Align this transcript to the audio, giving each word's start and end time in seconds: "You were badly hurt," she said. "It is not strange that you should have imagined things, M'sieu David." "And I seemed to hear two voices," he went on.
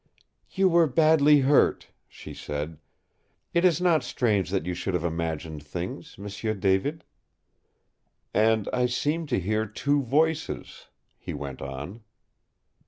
"You 0.49 0.67
were 0.67 0.87
badly 0.87 1.41
hurt," 1.41 1.89
she 2.07 2.33
said. 2.33 2.79
"It 3.53 3.63
is 3.63 3.79
not 3.79 4.03
strange 4.03 4.49
that 4.49 4.65
you 4.65 4.73
should 4.73 4.95
have 4.95 5.03
imagined 5.03 5.61
things, 5.61 6.17
M'sieu 6.17 6.55
David." 6.55 7.03
"And 8.33 8.67
I 8.73 8.87
seemed 8.87 9.29
to 9.29 9.39
hear 9.39 9.67
two 9.67 10.01
voices," 10.01 10.87
he 11.19 11.35
went 11.35 11.61
on. 11.61 12.01